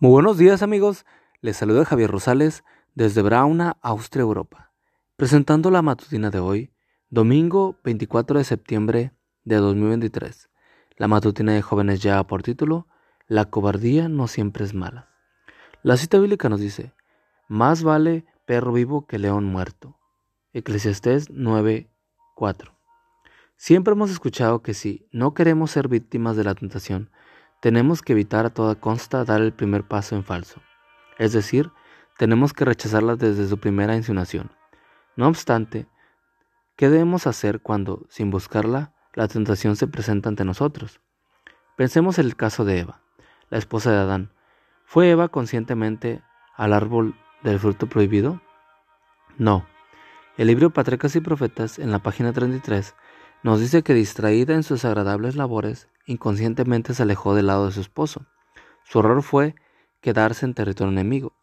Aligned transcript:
Muy 0.00 0.12
buenos 0.12 0.38
días 0.38 0.62
amigos, 0.62 1.04
les 1.40 1.56
saluda 1.56 1.84
Javier 1.84 2.08
Rosales 2.08 2.62
desde 2.94 3.20
Brauna, 3.20 3.78
Austria, 3.82 4.22
Europa, 4.22 4.70
presentando 5.16 5.72
la 5.72 5.82
matutina 5.82 6.30
de 6.30 6.38
hoy, 6.38 6.70
domingo 7.10 7.80
24 7.82 8.38
de 8.38 8.44
septiembre 8.44 9.12
de 9.42 9.56
2023. 9.56 10.50
La 10.98 11.08
matutina 11.08 11.52
de 11.52 11.62
jóvenes 11.62 12.00
ya 12.00 12.24
por 12.28 12.44
título, 12.44 12.86
La 13.26 13.46
cobardía 13.46 14.08
no 14.08 14.28
siempre 14.28 14.64
es 14.64 14.72
mala. 14.72 15.08
La 15.82 15.96
cita 15.96 16.20
bíblica 16.20 16.48
nos 16.48 16.60
dice, 16.60 16.92
más 17.48 17.82
vale 17.82 18.24
perro 18.46 18.72
vivo 18.72 19.04
que 19.04 19.18
león 19.18 19.46
muerto. 19.46 19.98
Eclesiastés 20.52 21.28
9:4. 21.28 22.70
Siempre 23.56 23.94
hemos 23.94 24.12
escuchado 24.12 24.62
que 24.62 24.74
si 24.74 25.08
no 25.10 25.34
queremos 25.34 25.72
ser 25.72 25.88
víctimas 25.88 26.36
de 26.36 26.44
la 26.44 26.54
tentación, 26.54 27.10
tenemos 27.60 28.02
que 28.02 28.12
evitar 28.12 28.46
a 28.46 28.50
toda 28.50 28.76
consta 28.76 29.24
dar 29.24 29.40
el 29.40 29.52
primer 29.52 29.84
paso 29.84 30.14
en 30.14 30.24
falso. 30.24 30.62
Es 31.18 31.32
decir, 31.32 31.70
tenemos 32.16 32.52
que 32.52 32.64
rechazarla 32.64 33.16
desde 33.16 33.48
su 33.48 33.58
primera 33.58 33.96
insinuación. 33.96 34.50
No 35.16 35.26
obstante, 35.26 35.88
¿qué 36.76 36.88
debemos 36.88 37.26
hacer 37.26 37.60
cuando, 37.60 38.06
sin 38.08 38.30
buscarla, 38.30 38.92
la 39.14 39.26
tentación 39.26 39.76
se 39.76 39.88
presenta 39.88 40.28
ante 40.28 40.44
nosotros? 40.44 41.00
Pensemos 41.76 42.18
en 42.18 42.26
el 42.26 42.36
caso 42.36 42.64
de 42.64 42.80
Eva, 42.80 43.00
la 43.50 43.58
esposa 43.58 43.90
de 43.90 43.98
Adán. 43.98 44.32
¿Fue 44.84 45.10
Eva 45.10 45.28
conscientemente 45.28 46.22
al 46.54 46.72
árbol 46.72 47.14
del 47.42 47.58
fruto 47.58 47.88
prohibido? 47.88 48.40
No. 49.36 49.66
El 50.36 50.46
libro 50.46 50.70
Patricas 50.70 51.16
y 51.16 51.20
Profetas, 51.20 51.78
en 51.78 51.90
la 51.90 51.98
página 51.98 52.32
33, 52.32 52.94
nos 53.42 53.60
dice 53.60 53.82
que 53.82 53.94
distraída 53.94 54.54
en 54.54 54.62
sus 54.62 54.84
agradables 54.84 55.36
labores, 55.36 55.88
inconscientemente 56.06 56.94
se 56.94 57.02
alejó 57.02 57.34
del 57.34 57.46
lado 57.46 57.66
de 57.66 57.72
su 57.72 57.80
esposo. 57.80 58.26
Su 58.84 58.98
error 58.98 59.22
fue 59.22 59.54
quedarse 60.00 60.44
en 60.44 60.54
territorio 60.54 60.92
enemigo. 60.92 61.36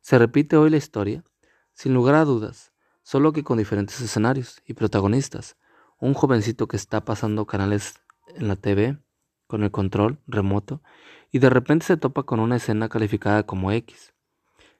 Se 0.00 0.18
repite 0.18 0.56
hoy 0.56 0.70
la 0.70 0.76
historia, 0.76 1.24
sin 1.72 1.92
lugar 1.92 2.14
a 2.14 2.24
dudas, 2.24 2.72
solo 3.02 3.32
que 3.32 3.44
con 3.44 3.58
diferentes 3.58 4.00
escenarios 4.00 4.62
y 4.66 4.74
protagonistas. 4.74 5.56
Un 5.98 6.14
jovencito 6.14 6.66
que 6.66 6.76
está 6.76 7.04
pasando 7.04 7.46
canales 7.46 7.94
en 8.34 8.48
la 8.48 8.56
TV 8.56 8.98
con 9.46 9.62
el 9.62 9.70
control 9.70 10.18
remoto 10.26 10.82
y 11.30 11.38
de 11.40 11.50
repente 11.50 11.86
se 11.86 11.96
topa 11.96 12.22
con 12.22 12.40
una 12.40 12.56
escena 12.56 12.88
calificada 12.88 13.44
como 13.44 13.70
X. 13.72 14.14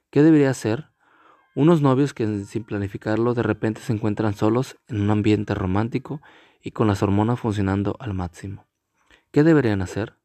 ¿Qué 0.09 0.23
debería 0.23 0.49
hacer? 0.49 0.89
Unos 1.55 1.81
novios 1.81 2.13
que 2.13 2.43
sin 2.43 2.65
planificarlo 2.65 3.33
de 3.33 3.41
repente 3.41 3.79
se 3.79 3.93
encuentran 3.93 4.33
solos 4.33 4.75
en 4.89 4.99
un 4.99 5.09
ambiente 5.09 5.55
romántico 5.55 6.21
y 6.61 6.71
con 6.71 6.85
las 6.85 7.01
hormonas 7.01 7.39
funcionando 7.39 7.95
al 7.99 8.13
máximo. 8.13 8.65
¿Qué 9.31 9.41
deberían 9.41 9.81
hacer? 9.81 10.17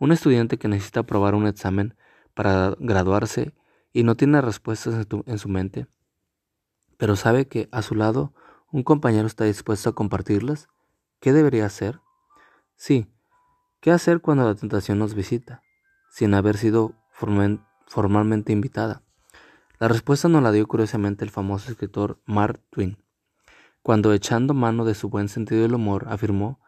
Un 0.00 0.10
estudiante 0.10 0.58
que 0.58 0.66
necesita 0.66 1.00
aprobar 1.00 1.36
un 1.36 1.46
examen 1.46 1.94
para 2.34 2.74
graduarse 2.80 3.54
y 3.92 4.02
no 4.02 4.16
tiene 4.16 4.40
respuestas 4.40 5.06
en, 5.26 5.38
su 5.38 5.48
mente, 5.48 5.86
pero 6.96 7.14
sabe 7.14 7.46
que 7.46 7.68
a 7.70 7.80
su 7.80 7.94
lado 7.94 8.34
un 8.72 8.82
compañero 8.82 9.28
está 9.28 9.44
dispuesto 9.44 9.90
a 9.90 9.94
compartirlas, 9.94 10.66
¿qué 11.20 11.32
debería 11.32 11.66
hacer? 11.66 12.00
Sí, 12.74 13.06
¿qué 13.80 13.92
hacer 13.92 14.20
cuando 14.20 14.44
la 14.44 14.56
tentación 14.56 14.98
nos 14.98 15.14
visita, 15.14 15.62
sin 16.10 16.34
haber 16.34 16.56
sido 16.56 16.96
formalmente 17.12 18.52
invitada? 18.52 19.03
La 19.78 19.88
respuesta 19.88 20.28
nos 20.28 20.42
la 20.42 20.52
dio 20.52 20.66
curiosamente 20.66 21.24
el 21.24 21.30
famoso 21.30 21.70
escritor 21.70 22.20
Mark 22.26 22.60
Twain 22.70 23.04
cuando 23.84 24.14
echando 24.14 24.54
mano 24.54 24.86
de 24.86 24.94
su 24.94 25.10
buen 25.10 25.28
sentido 25.28 25.60
del 25.60 25.74
humor 25.74 26.06
afirmó 26.08 26.58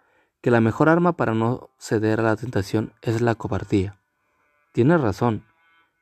que 0.42 0.50
la 0.50 0.60
mejor 0.60 0.90
arma 0.90 1.16
para 1.16 1.32
no 1.32 1.70
ceder 1.78 2.20
a 2.20 2.24
la 2.24 2.36
tentación 2.36 2.92
es 3.00 3.22
la 3.22 3.34
cobardía. 3.34 3.98
Tiene 4.72 4.98
razón. 4.98 5.46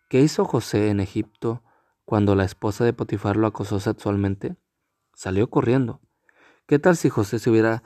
¿Qué 0.08 0.22
hizo 0.22 0.44
José 0.44 0.90
en 0.90 0.98
Egipto 0.98 1.62
cuando 2.04 2.34
la 2.34 2.42
esposa 2.42 2.84
de 2.84 2.92
Potifar 2.92 3.36
lo 3.36 3.46
acosó 3.46 3.78
sexualmente? 3.78 4.56
Salió 5.14 5.48
corriendo. 5.48 6.00
¿Qué 6.66 6.80
tal 6.80 6.96
si 6.96 7.10
José 7.10 7.38
se 7.38 7.48
hubiera 7.48 7.84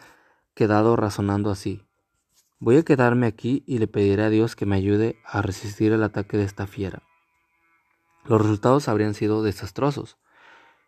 quedado 0.55 0.97
razonando 0.97 1.51
así? 1.51 1.83
Voy 2.59 2.79
a 2.79 2.83
quedarme 2.83 3.27
aquí 3.27 3.63
y 3.67 3.77
le 3.77 3.89
pediré 3.89 4.23
a 4.23 4.31
Dios 4.31 4.57
que 4.57 4.65
me 4.65 4.77
ayude 4.77 5.17
a 5.27 5.43
resistir 5.43 5.93
el 5.93 6.03
ataque 6.03 6.39
de 6.39 6.45
esta 6.45 6.67
fiera. 6.67 7.03
Los 8.29 8.43
resultados 8.43 8.89
habrían 8.89 9.15
sido 9.15 9.43
desastrosos. 9.43 10.19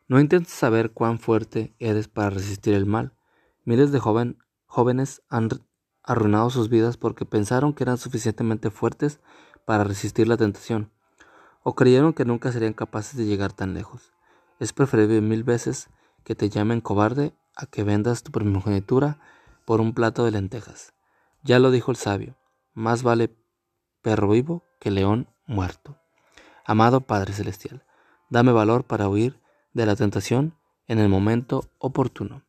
No 0.08 0.20
intentes 0.20 0.52
saber 0.52 0.92
cuán 0.92 1.18
fuerte 1.18 1.74
eres 1.78 2.06
para 2.06 2.28
resistir 2.28 2.74
el 2.74 2.84
mal. 2.84 3.14
Miles 3.64 3.92
de 3.92 3.98
jóvenes 3.98 5.22
han 5.30 5.48
arruinado 6.02 6.50
sus 6.50 6.68
vidas 6.68 6.98
porque 6.98 7.24
pensaron 7.24 7.72
que 7.72 7.84
eran 7.84 7.96
suficientemente 7.96 8.70
fuertes 8.70 9.20
para 9.64 9.84
resistir 9.84 10.28
la 10.28 10.36
tentación, 10.36 10.92
o 11.62 11.74
creyeron 11.74 12.12
que 12.12 12.26
nunca 12.26 12.52
serían 12.52 12.74
capaces 12.74 13.16
de 13.16 13.24
llegar 13.24 13.54
tan 13.54 13.72
lejos. 13.72 14.12
Es 14.58 14.74
preferible 14.74 15.22
mil 15.22 15.42
veces 15.42 15.88
que 16.24 16.34
te 16.34 16.50
llamen 16.50 16.82
cobarde 16.82 17.32
a 17.56 17.64
que 17.64 17.84
vendas 17.84 18.22
tu 18.22 18.32
primogenitura 18.32 19.18
por 19.64 19.80
un 19.80 19.94
plato 19.94 20.26
de 20.26 20.32
lentejas. 20.32 20.92
Ya 21.42 21.58
lo 21.58 21.70
dijo 21.70 21.90
el 21.90 21.96
sabio, 21.96 22.36
más 22.74 23.02
vale 23.02 23.34
perro 24.02 24.28
vivo 24.28 24.62
que 24.78 24.90
león 24.90 25.30
muerto. 25.46 25.99
Amado 26.64 27.00
Padre 27.00 27.32
Celestial, 27.32 27.84
dame 28.28 28.52
valor 28.52 28.84
para 28.84 29.08
huir 29.08 29.40
de 29.72 29.86
la 29.86 29.96
tentación 29.96 30.54
en 30.86 30.98
el 30.98 31.08
momento 31.08 31.64
oportuno. 31.78 32.42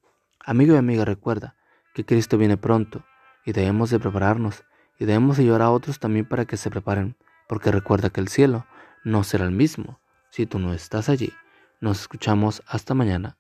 Amigo 0.44 0.74
y 0.74 0.78
amiga, 0.78 1.06
recuerda 1.06 1.56
que 1.94 2.06
Cristo 2.06 2.38
viene 2.38 2.58
pronto 2.58 3.04
y 3.46 3.52
debemos 3.52 3.90
de 3.90 4.00
prepararnos 4.00 4.64
y 5.00 5.06
debemos 5.06 5.40
ayudar 5.40 5.62
a 5.62 5.72
otros 5.72 6.00
también 6.00 6.26
para 6.26 6.46
que 6.46 6.58
se 6.58 6.70
preparen, 6.70 7.16
porque 7.48 7.72
recuerda 7.72 8.10
que 8.10 8.22
el 8.22 8.28
cielo 8.28 8.66
no 9.04 9.24
será 9.24 9.46
el 9.46 9.52
mismo 9.52 10.00
si 10.30 10.46
tú 10.46 10.60
no 10.60 10.74
estás 10.74 11.10
allí. 11.10 11.34
Nos 11.80 12.02
escuchamos 12.02 12.62
hasta 12.68 12.94
mañana. 12.94 13.38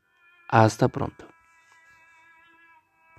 Hasta 0.50 0.88
pronto. 0.88 1.26